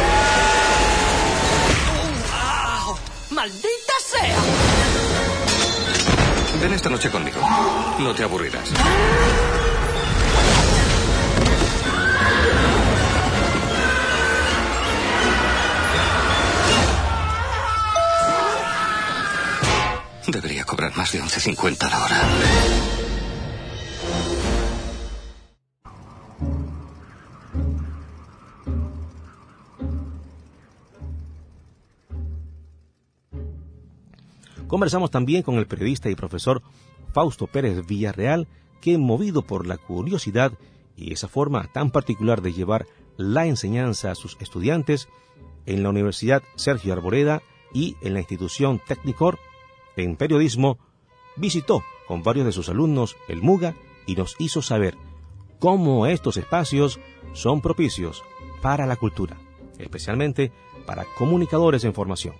¡Maldita 3.30 3.92
sea! 4.04 4.36
Ven 6.60 6.72
esta 6.72 6.88
noche 6.88 7.10
conmigo. 7.10 7.40
No 8.00 8.14
te 8.14 8.24
aburrirás. 8.24 8.68
Más 20.98 21.12
de 21.12 21.22
11.50 21.22 21.90
la 21.90 22.04
hora. 22.04 22.28
Conversamos 34.66 35.12
también 35.12 35.42
con 35.42 35.54
el 35.54 35.68
periodista 35.68 36.10
y 36.10 36.16
profesor 36.16 36.62
Fausto 37.12 37.46
Pérez 37.46 37.86
Villarreal, 37.86 38.48
que 38.80 38.98
movido 38.98 39.42
por 39.42 39.68
la 39.68 39.76
curiosidad 39.78 40.52
y 40.96 41.12
esa 41.12 41.28
forma 41.28 41.70
tan 41.72 41.92
particular 41.92 42.42
de 42.42 42.52
llevar 42.52 42.86
la 43.16 43.46
enseñanza 43.46 44.10
a 44.10 44.16
sus 44.16 44.36
estudiantes, 44.40 45.08
en 45.64 45.84
la 45.84 45.90
Universidad 45.90 46.42
Sergio 46.56 46.92
Arboleda 46.92 47.40
y 47.72 47.94
en 48.00 48.14
la 48.14 48.18
institución 48.18 48.80
Technicor, 48.84 49.38
en 49.96 50.16
periodismo, 50.16 50.78
visitó 51.38 51.82
con 52.06 52.22
varios 52.22 52.46
de 52.46 52.52
sus 52.52 52.68
alumnos 52.68 53.16
el 53.28 53.42
MUGA 53.42 53.74
y 54.06 54.16
nos 54.16 54.36
hizo 54.38 54.62
saber 54.62 54.96
cómo 55.58 56.06
estos 56.06 56.36
espacios 56.36 56.98
son 57.32 57.60
propicios 57.60 58.22
para 58.62 58.86
la 58.86 58.96
cultura, 58.96 59.36
especialmente 59.78 60.52
para 60.86 61.04
comunicadores 61.16 61.84
en 61.84 61.94
formación. 61.94 62.34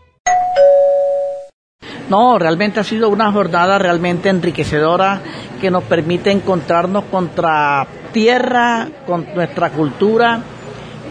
No, 2.09 2.39
realmente 2.39 2.81
ha 2.81 2.85
sido 2.85 3.11
una 3.11 3.31
jornada 3.31 3.79
realmente 3.79 4.31
enriquecedora 4.31 5.21
que 5.61 5.71
nos 5.71 5.85
permite 5.85 6.31
encontrarnos 6.31 7.05
contra 7.05 7.87
tierra, 8.13 8.89
con 9.07 9.27
nuestra 9.35 9.71
cultura 9.71 10.41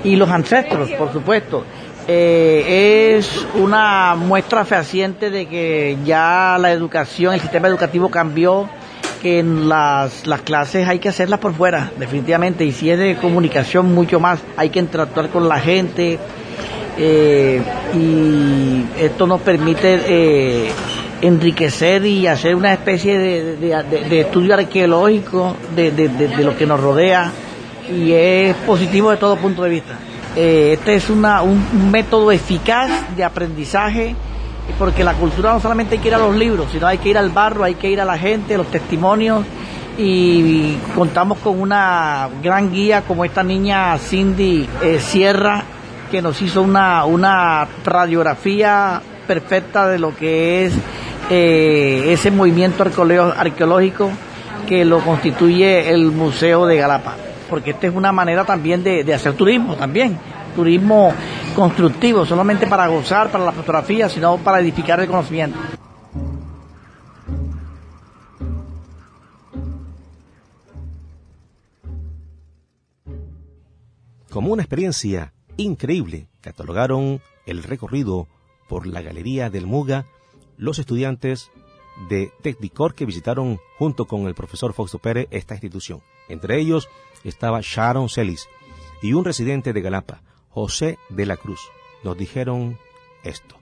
y 0.03 0.15
los 0.15 0.29
ancestros, 0.29 0.89
por 0.91 1.13
supuesto. 1.13 1.65
Eh, 2.07 3.15
es 3.17 3.45
una 3.55 4.15
muestra 4.15 4.63
fehaciente 4.63 5.29
de 5.29 5.45
que 5.47 5.97
ya 6.05 6.57
la 6.59 6.71
educación, 6.71 7.33
el 7.33 7.41
sistema 7.41 7.67
educativo 7.67 8.09
cambió, 8.09 8.69
que 9.21 9.39
en 9.39 9.67
las, 9.67 10.25
las 10.27 10.41
clases 10.41 10.87
hay 10.87 10.99
que 10.99 11.09
hacerlas 11.09 11.39
por 11.39 11.53
fuera, 11.53 11.91
definitivamente, 11.97 12.63
y 12.65 12.71
si 12.71 12.89
es 12.89 12.97
de 12.99 13.15
comunicación 13.17 13.93
mucho 13.93 14.19
más, 14.19 14.39
hay 14.55 14.69
que 14.69 14.79
interactuar 14.79 15.29
con 15.29 15.49
la 15.49 15.59
gente, 15.59 16.17
eh, 16.97 17.61
y 17.93 18.85
esto 19.03 19.27
nos 19.27 19.41
permite 19.41 19.99
eh, 20.07 20.69
enriquecer 21.21 22.05
y 22.05 22.25
hacer 22.27 22.55
una 22.55 22.71
especie 22.73 23.17
de, 23.17 23.55
de- 23.57 23.83
de- 23.83 24.03
de 24.09 24.19
estudio 24.21 24.53
arqueológico 24.53 25.55
de, 25.75 25.91
lo 26.43 26.55
que 26.55 26.65
nos 26.65 26.79
rodea. 26.79 27.31
Y 27.91 28.11
es 28.11 28.55
positivo 28.65 29.11
de 29.11 29.17
todo 29.17 29.35
punto 29.37 29.63
de 29.63 29.69
vista. 29.69 29.97
Eh, 30.39 30.73
este 30.73 30.93
es 30.93 31.09
una, 31.09 31.41
un, 31.41 31.89
método 31.89 32.31
eficaz 32.31 33.15
de 33.15 33.23
aprendizaje 33.23 34.15
porque 34.77 35.03
la 35.03 35.13
cultura 35.13 35.51
no 35.51 35.59
solamente 35.59 35.95
hay 35.95 35.99
que 35.99 36.09
ir 36.09 36.13
a 36.13 36.19
los 36.19 36.35
libros, 36.35 36.67
sino 36.71 36.85
hay 36.85 36.99
que 36.99 37.09
ir 37.09 37.17
al 37.17 37.31
barro, 37.31 37.63
hay 37.63 37.73
que 37.73 37.89
ir 37.89 37.99
a 37.99 38.05
la 38.05 38.19
gente, 38.19 38.55
los 38.55 38.67
testimonios 38.67 39.43
y 39.97 40.75
contamos 40.93 41.39
con 41.39 41.59
una 41.59 42.29
gran 42.43 42.71
guía 42.71 43.01
como 43.01 43.25
esta 43.25 43.41
niña 43.41 43.97
Cindy 43.97 44.69
eh, 44.83 44.99
Sierra 44.99 45.63
que 46.11 46.21
nos 46.21 46.39
hizo 46.39 46.61
una, 46.61 47.67
radiografía 47.83 49.01
perfecta 49.25 49.87
de 49.87 49.97
lo 49.97 50.15
que 50.15 50.65
es 50.65 50.73
eh, 51.31 52.09
ese 52.09 52.29
movimiento 52.29 52.83
arqueológico 52.83 54.11
que 54.67 54.85
lo 54.85 54.99
constituye 54.99 55.89
el 55.89 56.11
Museo 56.11 56.67
de 56.67 56.77
Galapa, 56.77 57.15
porque 57.49 57.71
esta 57.71 57.87
es 57.87 57.95
una 57.95 58.11
manera 58.11 58.45
también 58.45 58.83
de, 58.83 59.13
hacer 59.13 59.33
turismo 59.33 59.75
también, 59.75 60.17
turismo 60.55 61.13
constructivo, 61.55 62.25
solamente 62.25 62.67
para 62.67 62.87
gozar, 62.87 63.31
para 63.31 63.45
la 63.45 63.51
fotografía, 63.51 64.09
sino 64.09 64.37
para 64.37 64.59
edificar 64.59 64.99
el 64.99 65.07
conocimiento. 65.07 65.57
Como 74.29 74.53
una 74.53 74.61
experiencia 74.61 75.33
increíble, 75.57 76.27
catalogaron 76.41 77.21
el 77.47 77.63
recorrido 77.63 78.27
por 78.69 78.85
la 78.85 79.01
Galería 79.01 79.49
del 79.49 79.65
Muga 79.65 80.05
los 80.57 80.79
estudiantes 80.79 81.49
de 82.09 82.31
Technicor 82.41 82.93
que 82.93 83.05
visitaron 83.05 83.59
junto 83.77 84.05
con 84.05 84.27
el 84.27 84.35
profesor 84.35 84.73
Fausto 84.73 84.99
Pérez 84.99 85.27
esta 85.31 85.55
institución. 85.55 86.01
Entre 86.29 86.59
ellos 86.59 86.89
estaba 87.23 87.59
Sharon 87.61 88.09
Celis 88.09 88.47
y 89.01 89.13
un 89.13 89.25
residente 89.25 89.73
de 89.73 89.81
Galapa, 89.81 90.21
José 90.49 90.97
de 91.09 91.25
la 91.25 91.37
Cruz. 91.37 91.61
Nos 92.03 92.17
dijeron 92.17 92.77
esto. 93.23 93.57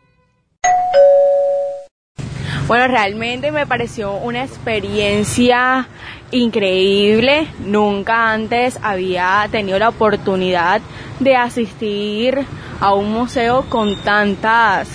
Bueno, 2.68 2.88
realmente 2.88 3.52
me 3.52 3.68
pareció 3.68 4.14
una 4.14 4.44
experiencia 4.44 5.88
increíble. 6.32 7.48
Nunca 7.60 8.32
antes 8.32 8.80
había 8.82 9.48
tenido 9.52 9.78
la 9.78 9.90
oportunidad 9.90 10.82
de 11.20 11.36
asistir 11.36 12.44
a 12.80 12.94
un 12.94 13.12
museo 13.12 13.66
con 13.70 13.96
tantas 13.98 14.88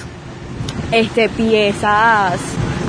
este, 0.91 1.29
piezas 1.29 2.41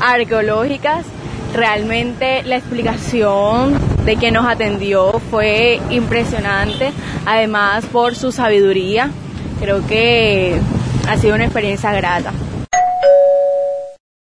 arqueológicas. 0.01 1.05
Realmente 1.53 2.41
la 2.43 2.55
explicación 2.55 3.90
de 4.05 4.15
quien 4.15 4.33
nos 4.33 4.45
atendió 4.45 5.11
fue 5.29 5.79
impresionante, 5.89 6.91
además 7.25 7.85
por 7.85 8.15
su 8.15 8.31
sabiduría. 8.31 9.11
Creo 9.59 9.85
que 9.85 10.59
ha 11.07 11.17
sido 11.17 11.35
una 11.35 11.45
experiencia 11.45 11.91
grata. 11.93 12.33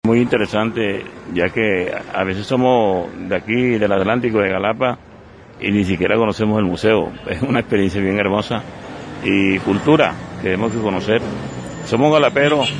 Muy 0.04 0.20
interesante, 0.20 1.04
ya 1.34 1.50
que 1.50 1.92
a 2.14 2.24
veces 2.24 2.46
somos 2.46 3.08
de 3.28 3.36
aquí, 3.36 3.78
del 3.78 3.92
Atlántico, 3.92 4.38
de 4.38 4.48
Galapa, 4.48 4.98
y 5.60 5.70
ni 5.70 5.84
siquiera 5.84 6.16
conocemos 6.16 6.58
el 6.58 6.64
museo. 6.64 7.12
Es 7.28 7.42
una 7.42 7.60
experiencia 7.60 8.00
bien 8.00 8.18
hermosa. 8.18 8.62
Y 9.24 9.58
cultura, 9.58 10.14
que 10.38 10.44
tenemos 10.44 10.72
que 10.72 10.78
conocer. 10.78 11.20
Somos 11.86 12.12
galaperos 12.12 12.72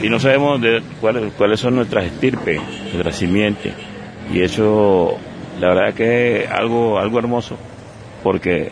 y 0.00 0.08
no 0.08 0.18
sabemos 0.18 0.60
de 0.60 0.82
cuáles, 1.00 1.32
cuáles 1.34 1.60
son 1.60 1.76
nuestras 1.76 2.04
estirpes, 2.04 2.60
nuestras 2.92 3.16
simientes. 3.16 3.74
Y 4.32 4.40
eso, 4.40 5.18
la 5.60 5.68
verdad 5.68 5.94
que 5.94 6.44
es 6.44 6.50
algo, 6.50 6.98
algo 6.98 7.18
hermoso, 7.18 7.56
porque 8.22 8.70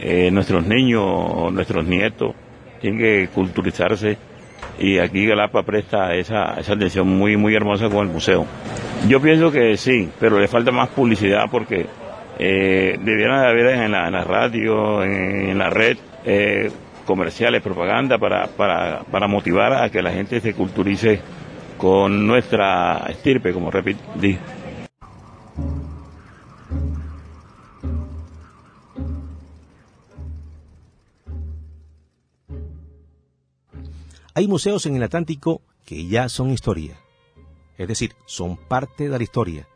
eh, 0.00 0.30
nuestros 0.30 0.66
niños, 0.66 1.52
nuestros 1.52 1.84
nietos, 1.84 2.34
tienen 2.80 2.98
que 2.98 3.28
culturizarse 3.28 4.16
y 4.78 4.98
aquí 4.98 5.26
Galapa 5.26 5.62
presta 5.62 6.14
esa, 6.14 6.58
esa 6.58 6.72
atención 6.72 7.06
muy 7.06 7.36
muy 7.36 7.54
hermosa 7.54 7.88
con 7.90 8.06
el 8.06 8.12
museo. 8.12 8.46
Yo 9.08 9.20
pienso 9.20 9.52
que 9.52 9.76
sí, 9.76 10.08
pero 10.18 10.38
le 10.38 10.48
falta 10.48 10.70
más 10.70 10.88
publicidad 10.88 11.44
porque 11.50 11.86
eh, 12.38 12.98
debieran 13.02 13.44
haber 13.44 13.66
en 13.66 13.92
la, 13.92 14.08
en 14.08 14.14
radio, 14.14 15.02
en, 15.02 15.50
en 15.50 15.58
la 15.58 15.68
red, 15.68 15.98
eh, 16.24 16.70
comerciales, 17.04 17.62
propaganda, 17.62 18.18
para, 18.18 18.46
para, 18.46 19.00
para 19.10 19.26
motivar 19.26 19.72
a 19.74 19.90
que 19.90 20.00
la 20.00 20.12
gente 20.12 20.40
se 20.40 20.54
culturice 20.54 21.20
con 21.76 22.26
nuestra 22.26 23.04
estirpe, 23.08 23.52
como 23.52 23.70
repito. 23.70 24.00
Hay 34.32 34.46
museos 34.46 34.86
en 34.86 34.94
el 34.94 35.02
Atlántico 35.02 35.60
que 35.84 36.06
ya 36.06 36.28
son 36.28 36.50
historia, 36.50 37.00
es 37.76 37.88
decir, 37.88 38.14
son 38.26 38.56
parte 38.56 39.08
de 39.08 39.18
la 39.18 39.24
historia, 39.24 39.66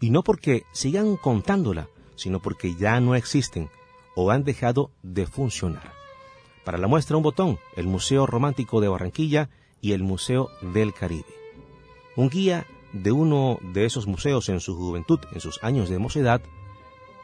y 0.00 0.10
no 0.10 0.22
porque 0.22 0.64
sigan 0.72 1.16
contándola, 1.16 1.88
sino 2.14 2.40
porque 2.40 2.74
ya 2.74 3.00
no 3.00 3.14
existen 3.14 3.70
o 4.14 4.30
han 4.30 4.44
dejado 4.44 4.90
de 5.02 5.26
funcionar. 5.26 5.92
Para 6.62 6.76
la 6.76 6.88
muestra 6.88 7.16
un 7.16 7.22
botón, 7.22 7.58
el 7.74 7.86
Museo 7.86 8.26
Romántico 8.26 8.82
de 8.82 8.88
Barranquilla 8.88 9.48
y 9.80 9.92
el 9.92 10.02
Museo 10.02 10.50
del 10.60 10.92
Caribe. 10.92 11.34
Un 12.14 12.28
guía 12.28 12.66
de 12.92 13.12
uno 13.12 13.58
de 13.62 13.86
esos 13.86 14.06
museos 14.06 14.50
en 14.50 14.60
su 14.60 14.76
juventud, 14.76 15.20
en 15.32 15.40
sus 15.40 15.62
años 15.64 15.88
de 15.88 15.98
mocedad, 15.98 16.42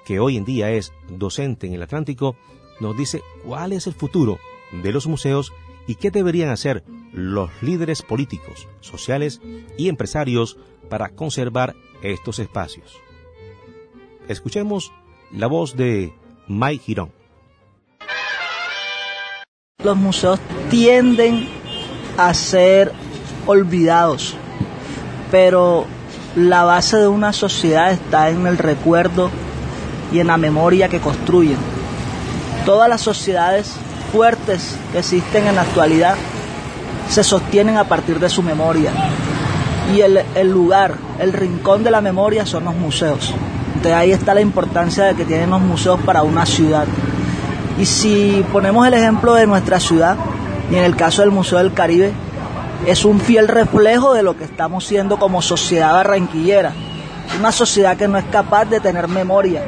que 0.06 0.20
hoy 0.20 0.38
en 0.38 0.46
día 0.46 0.70
es 0.70 0.94
docente 1.10 1.66
en 1.66 1.74
el 1.74 1.82
Atlántico, 1.82 2.34
nos 2.80 2.96
dice 2.96 3.22
cuál 3.44 3.74
es 3.74 3.86
el 3.86 3.92
futuro 3.92 4.38
de 4.72 4.90
los 4.90 5.06
museos 5.06 5.52
y 5.88 5.94
qué 5.96 6.12
deberían 6.12 6.50
hacer 6.50 6.84
los 7.12 7.50
líderes 7.62 8.02
políticos, 8.02 8.68
sociales 8.80 9.40
y 9.78 9.88
empresarios 9.88 10.58
para 10.90 11.08
conservar 11.08 11.74
estos 12.02 12.38
espacios. 12.38 12.94
Escuchemos 14.28 14.92
la 15.32 15.46
voz 15.46 15.76
de 15.76 16.12
Mike 16.46 16.84
Girón. 16.84 17.12
Los 19.82 19.96
museos 19.96 20.38
tienden 20.68 21.48
a 22.18 22.34
ser 22.34 22.92
olvidados, 23.46 24.36
pero 25.30 25.86
la 26.36 26.64
base 26.64 26.98
de 26.98 27.08
una 27.08 27.32
sociedad 27.32 27.92
está 27.92 28.28
en 28.28 28.46
el 28.46 28.58
recuerdo 28.58 29.30
y 30.12 30.18
en 30.18 30.26
la 30.26 30.36
memoria 30.36 30.90
que 30.90 31.00
construyen. 31.00 31.56
Todas 32.66 32.90
las 32.90 33.00
sociedades 33.00 33.74
fuertes 34.12 34.76
que 34.92 34.98
existen 35.00 35.46
en 35.46 35.56
la 35.56 35.62
actualidad 35.62 36.16
se 37.08 37.24
sostienen 37.24 37.76
a 37.76 37.84
partir 37.84 38.18
de 38.18 38.28
su 38.28 38.42
memoria. 38.42 38.92
Y 39.94 40.00
el, 40.00 40.22
el 40.34 40.50
lugar, 40.50 40.94
el 41.18 41.32
rincón 41.32 41.82
de 41.82 41.90
la 41.90 42.00
memoria 42.00 42.44
son 42.44 42.64
los 42.64 42.74
museos. 42.74 43.34
Entonces 43.68 43.94
ahí 43.94 44.12
está 44.12 44.34
la 44.34 44.40
importancia 44.40 45.04
de 45.04 45.14
que 45.14 45.24
tienen 45.24 45.50
los 45.50 45.60
museos 45.60 46.00
para 46.04 46.22
una 46.22 46.44
ciudad. 46.44 46.86
Y 47.78 47.86
si 47.86 48.44
ponemos 48.52 48.86
el 48.86 48.94
ejemplo 48.94 49.34
de 49.34 49.46
nuestra 49.46 49.80
ciudad, 49.80 50.16
y 50.70 50.76
en 50.76 50.84
el 50.84 50.96
caso 50.96 51.22
del 51.22 51.30
Museo 51.30 51.58
del 51.58 51.72
Caribe, 51.72 52.12
es 52.86 53.04
un 53.04 53.20
fiel 53.20 53.48
reflejo 53.48 54.14
de 54.14 54.22
lo 54.22 54.36
que 54.36 54.44
estamos 54.44 54.84
siendo 54.84 55.18
como 55.18 55.40
sociedad 55.42 55.92
barranquillera. 55.92 56.72
Una 57.38 57.52
sociedad 57.52 57.96
que 57.96 58.08
no 58.08 58.18
es 58.18 58.24
capaz 58.26 58.66
de 58.66 58.80
tener 58.80 59.08
memoria 59.08 59.62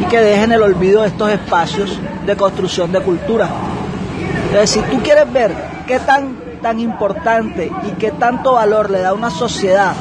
y 0.00 0.04
que 0.04 0.20
deje 0.20 0.44
en 0.44 0.52
el 0.52 0.62
olvido 0.62 1.04
estos 1.04 1.30
espacios 1.30 1.98
de 2.26 2.36
construcción 2.36 2.90
de 2.92 3.00
cultura. 3.00 3.48
Entonces, 4.46 4.70
si 4.70 4.80
tú 4.80 5.02
quieres 5.02 5.32
ver 5.32 5.54
qué 5.86 5.98
tan, 6.00 6.36
tan 6.62 6.80
importante 6.80 7.70
y 7.86 7.90
qué 7.92 8.10
tanto 8.12 8.54
valor 8.54 8.90
le 8.90 9.00
da 9.00 9.12
una 9.12 9.30
sociedad 9.30 9.94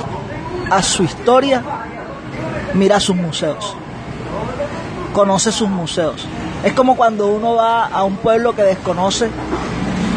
a 0.70 0.82
su 0.82 1.04
historia, 1.04 1.62
mira 2.74 3.00
sus 3.00 3.16
museos, 3.16 3.76
conoce 5.14 5.52
sus 5.52 5.70
museos. 5.70 6.26
Es 6.64 6.74
como 6.74 6.96
cuando 6.96 7.28
uno 7.28 7.56
va 7.56 7.86
a 7.86 8.04
un 8.04 8.16
pueblo 8.18 8.56
que 8.56 8.64
desconoce 8.64 9.30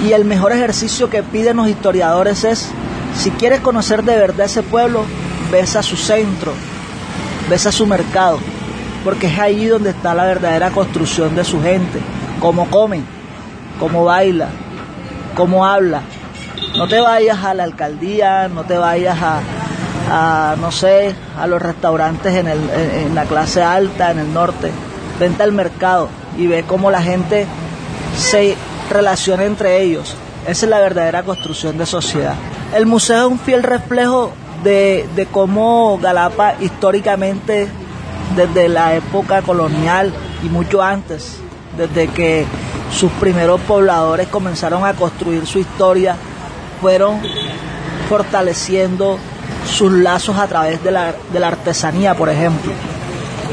y 0.06 0.12
el 0.12 0.24
mejor 0.24 0.52
ejercicio 0.52 1.10
que 1.10 1.22
piden 1.22 1.56
los 1.56 1.68
historiadores 1.68 2.44
es, 2.44 2.70
si 3.16 3.30
quieres 3.30 3.60
conocer 3.60 4.04
de 4.04 4.16
verdad 4.16 4.46
ese 4.46 4.62
pueblo, 4.62 5.04
ves 5.50 5.76
a 5.76 5.82
su 5.82 5.96
centro, 5.96 6.52
ves 7.48 7.66
a 7.66 7.72
su 7.72 7.86
mercado, 7.86 8.38
porque 9.06 9.28
es 9.28 9.38
ahí 9.38 9.66
donde 9.66 9.90
está 9.90 10.16
la 10.16 10.24
verdadera 10.24 10.70
construcción 10.70 11.36
de 11.36 11.44
su 11.44 11.62
gente, 11.62 12.00
cómo 12.40 12.68
come, 12.68 13.02
cómo 13.78 14.04
baila, 14.04 14.48
cómo 15.36 15.64
habla. 15.64 16.02
No 16.76 16.88
te 16.88 16.98
vayas 16.98 17.38
a 17.44 17.54
la 17.54 17.62
alcaldía, 17.62 18.48
no 18.48 18.64
te 18.64 18.76
vayas 18.76 19.16
a, 20.10 20.56
no 20.60 20.72
sé, 20.72 21.14
a 21.38 21.46
los 21.46 21.62
restaurantes 21.62 22.34
en, 22.34 22.48
el, 22.48 22.58
en, 22.68 23.14
la 23.14 23.26
clase 23.26 23.62
alta, 23.62 24.10
en 24.10 24.18
el 24.18 24.34
norte. 24.34 24.72
Vente 25.20 25.44
al 25.44 25.52
mercado 25.52 26.08
y 26.36 26.48
ve 26.48 26.64
cómo 26.64 26.90
la 26.90 27.00
gente 27.00 27.46
se 28.18 28.56
relaciona 28.90 29.44
entre 29.44 29.82
ellos. 29.82 30.16
Esa 30.48 30.66
es 30.66 30.68
la 30.68 30.80
verdadera 30.80 31.22
construcción 31.22 31.78
de 31.78 31.86
sociedad. 31.86 32.34
El 32.74 32.86
museo 32.86 33.26
es 33.26 33.32
un 33.34 33.38
fiel 33.38 33.62
reflejo 33.62 34.32
de, 34.64 35.08
de 35.14 35.26
cómo 35.26 35.96
Galapa 36.02 36.56
históricamente, 36.60 37.68
desde 38.34 38.68
la 38.68 38.94
época 38.94 39.42
colonial 39.42 40.12
y 40.42 40.48
mucho 40.48 40.82
antes, 40.82 41.38
desde 41.76 42.08
que 42.08 42.46
sus 42.90 43.10
primeros 43.12 43.60
pobladores 43.60 44.28
comenzaron 44.28 44.84
a 44.84 44.94
construir 44.94 45.46
su 45.46 45.58
historia, 45.58 46.16
fueron 46.80 47.20
fortaleciendo 48.08 49.18
sus 49.66 49.92
lazos 49.92 50.36
a 50.38 50.46
través 50.46 50.82
de 50.82 50.90
la, 50.90 51.14
de 51.32 51.40
la 51.40 51.48
artesanía, 51.48 52.14
por 52.14 52.28
ejemplo. 52.28 52.72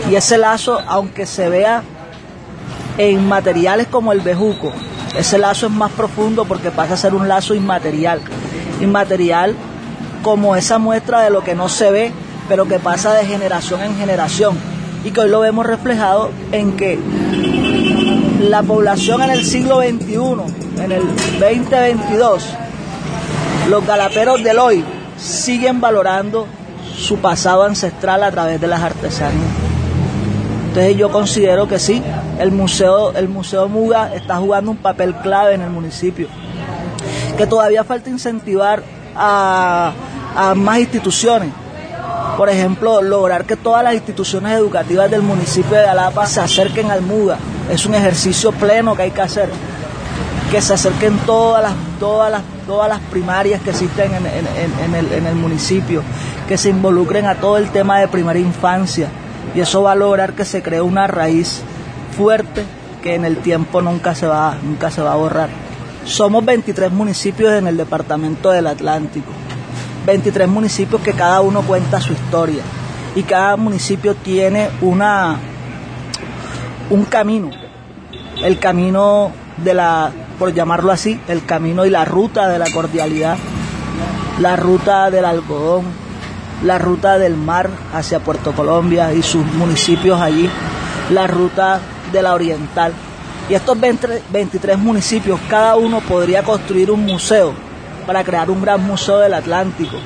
Y 0.10 0.16
ese 0.16 0.38
lazo, 0.38 0.80
aunque 0.88 1.26
se 1.26 1.50
vea 1.50 1.84
en 2.98 3.28
materiales 3.28 3.88
como 3.88 4.12
el 4.12 4.22
bejuco, 4.22 4.72
ese 5.18 5.38
lazo 5.38 5.68
es 5.68 5.72
más 5.72 5.92
profundo 5.92 6.46
porque 6.46 6.72
pasa 6.72 6.96
a 6.96 6.98
ser 6.98 7.14
un 7.14 7.28
lazo 7.28 7.54
inmaterial. 7.56 8.20
Inmaterial 8.82 9.56
como 10.24 10.56
esa 10.56 10.80
muestra 10.80 11.22
de 11.22 11.30
lo 11.30 11.44
que 11.44 11.54
no 11.54 11.70
se 11.70 11.92
ve, 11.92 12.12
pero 12.48 12.68
que 12.68 12.80
pasa 12.80 13.14
de 13.14 13.26
generación 13.26 13.82
en 13.82 13.96
generación. 13.98 14.58
Y 15.04 15.12
que 15.12 15.22
hoy 15.22 15.30
lo 15.30 15.42
vemos 15.42 15.66
reflejado 15.66 16.32
en 16.52 16.78
que 16.78 16.98
la 18.40 18.64
población 18.64 19.22
en 19.22 19.32
el 19.32 19.46
siglo 19.46 19.82
XXI, 19.82 20.84
en 20.84 20.92
el 20.92 21.04
2022, 21.40 22.50
los 23.70 23.86
galaperos 23.86 24.44
del 24.44 24.60
hoy 24.60 24.84
siguen 25.18 25.82
valorando 25.82 26.48
su 26.98 27.18
pasado 27.18 27.64
ancestral 27.64 28.24
a 28.24 28.32
través 28.32 28.60
de 28.60 28.68
las 28.68 28.82
artesanías. 28.82 29.48
Entonces 30.68 30.98
yo 30.98 31.12
considero 31.12 31.68
que 31.68 31.80
sí, 31.80 32.02
el 32.40 32.52
museo, 32.52 33.12
el 33.12 33.30
museo 33.30 33.70
Muga 33.70 34.14
está 34.16 34.38
jugando 34.38 34.72
un 34.72 34.78
papel 34.78 35.14
clave 35.16 35.54
en 35.54 35.62
el 35.62 35.70
municipio. 35.70 36.28
Que 37.38 37.46
todavía 37.46 37.84
falta 37.84 38.10
incentivar 38.10 38.82
a, 39.16 39.94
a 40.36 40.56
más 40.56 40.80
instituciones. 40.80 41.50
Por 42.38 42.50
ejemplo, 42.50 43.02
lograr 43.02 43.46
que 43.46 43.56
todas 43.56 43.84
las 43.84 43.94
instituciones 43.94 44.54
educativas 44.54 45.10
del 45.10 45.22
municipio 45.22 45.78
de 45.78 45.84
Galapa 45.84 46.26
se 46.26 46.40
acerquen 46.40 46.90
al 46.90 47.02
MUGA. 47.02 47.38
Es 47.70 47.86
un 47.86 47.94
ejercicio 47.94 48.52
pleno 48.52 48.96
que 48.96 49.04
hay 49.04 49.12
que 49.12 49.22
hacer. 49.22 49.50
Que 50.52 50.62
se 50.62 50.74
acerquen 50.74 51.18
todas 51.20 51.62
las, 51.62 51.74
todas 52.00 52.32
las, 52.32 52.42
todas 52.66 52.90
las 52.90 53.00
primarias 53.00 53.62
que 53.62 53.70
existen 53.70 54.14
en, 54.14 54.26
en, 54.26 54.48
en, 54.84 54.96
el, 54.96 55.12
en 55.14 55.28
el 55.28 55.36
municipio. 55.36 56.02
Que 56.48 56.58
se 56.58 56.70
involucren 56.70 57.26
a 57.28 57.36
todo 57.36 57.58
el 57.58 57.70
tema 57.70 58.00
de 58.00 58.08
primera 58.08 58.40
infancia. 58.40 59.10
Y 59.56 59.60
eso 59.60 59.84
va 59.84 59.92
a 59.92 59.96
lograr 59.96 60.34
que 60.34 60.46
se 60.46 60.64
cree 60.64 60.82
una 60.82 61.08
raíz 61.08 61.62
fuerte 62.18 62.64
que 63.04 63.16
en 63.16 63.26
el 63.26 63.38
tiempo 63.38 63.82
nunca 63.82 64.16
se 64.16 64.26
va, 64.26 64.58
nunca 64.64 64.90
se 64.90 65.02
va 65.02 65.14
a 65.14 65.18
borrar. 65.18 65.50
Somos 66.06 66.44
23 66.44 66.92
municipios 66.92 67.54
en 67.54 67.68
el 67.68 67.78
departamento 67.78 68.50
del 68.50 68.68
Atlántico. 68.68 69.32
23 70.06 70.48
municipios 70.48 71.02
que 71.02 71.14
cada 71.14 71.42
uno 71.42 71.62
cuenta 71.62 72.02
su 72.02 72.14
historia. 72.14 72.64
Y 73.16 73.24
cada 73.24 73.56
municipio 73.58 74.16
tiene 74.16 74.70
una 74.82 75.38
un 76.90 77.06
camino, 77.06 77.50
el 78.44 78.60
camino 78.60 79.32
de 79.58 79.74
la, 79.74 80.12
por 80.38 80.54
llamarlo 80.54 80.92
así, 80.92 81.20
el 81.28 81.46
camino 81.46 81.86
y 81.86 81.90
la 81.90 82.06
ruta 82.06 82.50
de 82.50 82.60
la 82.60 82.66
cordialidad, 82.72 83.38
la 84.40 84.56
ruta 84.56 85.10
del 85.10 85.26
algodón, 85.26 85.86
la 86.64 86.78
ruta 86.78 87.18
del 87.18 87.36
mar 87.36 87.70
hacia 87.94 88.20
Puerto 88.20 88.52
Colombia 88.54 89.14
y 89.14 89.24
sus 89.24 89.46
municipios 89.46 90.20
allí, 90.20 90.50
la 91.12 91.28
ruta 91.28 91.80
de 92.12 92.22
la 92.22 92.34
oriental. 92.34 92.94
Y 93.50 93.54
estos 93.54 93.80
20, 93.80 94.24
23 94.32 94.78
municipios, 94.78 95.40
cada 95.50 95.76
uno 95.76 96.00
podría 96.02 96.44
construir 96.44 96.92
un 96.92 97.06
museo 97.06 97.54
para 98.04 98.24
crear 98.24 98.50
un 98.50 98.62
gran 98.62 98.86
museo 98.86 99.20
del 99.20 99.34
Atlántico, 99.34 99.98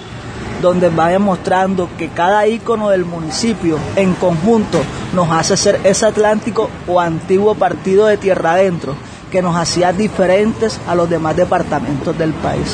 donde 0.61 0.89
vaya 0.89 1.19
mostrando 1.19 1.89
que 1.97 2.09
cada 2.09 2.47
ícono 2.47 2.89
del 2.89 3.05
municipio 3.05 3.77
en 3.95 4.13
conjunto 4.15 4.79
nos 5.13 5.29
hace 5.31 5.57
ser 5.57 5.79
ese 5.83 6.05
Atlántico 6.05 6.69
o 6.87 6.99
antiguo 6.99 7.55
partido 7.55 8.07
de 8.07 8.17
tierra 8.17 8.53
adentro 8.53 8.95
que 9.31 9.41
nos 9.41 9.55
hacía 9.55 9.93
diferentes 9.93 10.79
a 10.87 10.95
los 10.95 11.09
demás 11.09 11.35
departamentos 11.35 12.17
del 12.17 12.33
país. 12.33 12.73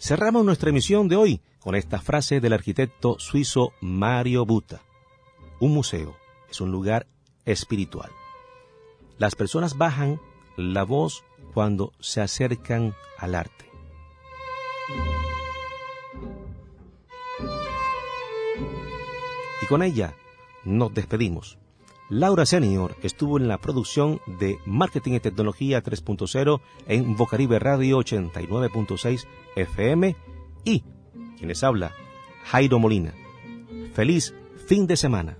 Cerramos 0.00 0.44
nuestra 0.44 0.70
emisión 0.70 1.08
de 1.08 1.16
hoy 1.16 1.40
con 1.60 1.74
esta 1.74 2.00
frase 2.00 2.40
del 2.40 2.54
arquitecto 2.54 3.18
suizo 3.18 3.72
Mario 3.80 4.46
Buta. 4.46 4.80
Un 5.60 5.74
museo 5.74 6.16
es 6.50 6.60
un 6.60 6.70
lugar 6.70 7.06
espiritual. 7.44 8.10
Las 9.18 9.34
personas 9.34 9.76
bajan 9.76 10.20
la 10.56 10.84
voz 10.84 11.24
cuando 11.54 11.92
se 12.00 12.20
acercan 12.20 12.94
al 13.18 13.34
arte. 13.34 13.70
Y 19.62 19.66
con 19.66 19.82
ella 19.82 20.14
nos 20.64 20.94
despedimos. 20.94 21.58
Laura 22.10 22.46
Senior 22.46 22.96
estuvo 23.02 23.38
en 23.38 23.48
la 23.48 23.58
producción 23.58 24.20
de 24.26 24.58
Marketing 24.64 25.12
y 25.12 25.20
Tecnología 25.20 25.82
3.0 25.82 26.60
en 26.86 27.16
Bocaribe 27.16 27.58
Radio 27.58 27.98
89.6 27.98 29.26
FM 29.56 30.16
y 30.64 30.84
quienes 31.36 31.62
habla, 31.62 31.92
Jairo 32.44 32.78
Molina. 32.78 33.12
Feliz 33.94 34.34
fin 34.66 34.86
de 34.86 34.96
semana. 34.96 35.36